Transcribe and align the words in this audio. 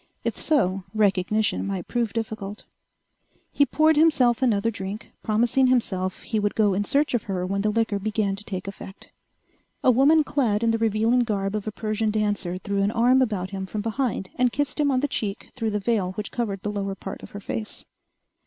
If 0.23 0.35
so, 0.35 0.83
recognition 0.95 1.67
might 1.67 1.87
prove 1.87 2.11
difficult. 2.11 2.63
He 3.51 3.67
poured 3.67 3.97
himself 3.97 4.41
another 4.41 4.71
drink, 4.71 5.11
promising 5.21 5.67
himself 5.67 6.23
he 6.23 6.39
would 6.39 6.55
go 6.55 6.73
in 6.73 6.83
search 6.85 7.13
of 7.13 7.21
her 7.25 7.45
when 7.45 7.61
the 7.61 7.69
liquor 7.69 7.99
began 7.99 8.35
to 8.37 8.43
take 8.43 8.67
effect. 8.67 9.11
A 9.83 9.91
woman 9.91 10.23
clad 10.23 10.63
in 10.63 10.71
the 10.71 10.79
revealing 10.79 11.19
garb 11.19 11.53
of 11.53 11.67
a 11.67 11.71
Persian 11.71 12.09
dancer 12.09 12.57
threw 12.57 12.81
an 12.81 12.89
arm 12.89 13.21
about 13.21 13.51
him 13.51 13.67
from 13.67 13.81
behind 13.81 14.31
and 14.37 14.51
kissed 14.51 14.79
him 14.79 14.89
on 14.89 15.01
the 15.01 15.07
cheek 15.07 15.51
through 15.55 15.69
the 15.69 15.79
veil 15.79 16.13
which 16.13 16.31
covered 16.31 16.63
the 16.63 16.71
lower 16.71 16.95
part 16.95 17.21
of 17.21 17.29
her 17.29 17.39
face. 17.39 17.85